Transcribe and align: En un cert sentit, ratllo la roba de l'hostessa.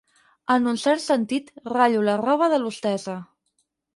En 0.53 0.63
un 0.71 0.79
cert 0.83 1.03
sentit, 1.03 1.51
ratllo 1.75 2.01
la 2.09 2.17
roba 2.23 2.47
de 2.53 2.61
l'hostessa. 2.63 3.19